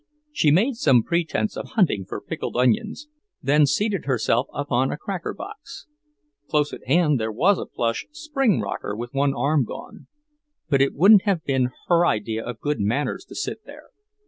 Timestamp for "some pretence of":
0.77-1.73